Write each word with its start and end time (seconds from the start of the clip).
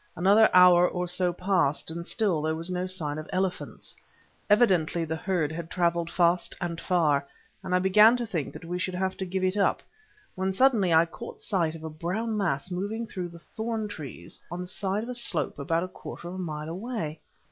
Another 0.15 0.49
hour 0.51 0.87
or 0.89 1.07
so 1.07 1.31
passed, 1.31 1.91
and 1.91 2.07
still 2.07 2.41
there 2.41 2.55
was 2.55 2.71
no 2.71 2.87
sign 2.87 3.19
of 3.19 3.29
elephants. 3.31 3.95
Evidently 4.49 5.05
the 5.05 5.15
herd 5.15 5.51
had 5.51 5.69
travelled 5.69 6.09
fast 6.09 6.57
and 6.59 6.81
far, 6.81 7.23
and 7.61 7.75
I 7.75 7.77
began 7.77 8.17
to 8.17 8.25
think 8.25 8.51
that 8.53 8.65
we 8.65 8.79
should 8.79 8.95
have 8.95 9.15
to 9.17 9.25
give 9.25 9.43
it 9.43 9.55
up, 9.57 9.83
when 10.33 10.51
suddenly 10.53 10.91
I 10.91 11.05
caught 11.05 11.39
sight 11.39 11.75
of 11.75 11.83
a 11.83 11.89
brown 11.91 12.35
mass 12.35 12.71
moving 12.71 13.05
through 13.05 13.29
the 13.29 13.37
thorn 13.55 13.87
trees 13.87 14.41
on 14.49 14.59
the 14.61 14.67
side 14.67 15.03
of 15.03 15.09
a 15.09 15.13
slope 15.13 15.59
about 15.59 15.83
a 15.83 15.87
quarter 15.87 16.29
of 16.29 16.33
a 16.33 16.37
mile 16.39 16.69
away. 16.69 17.19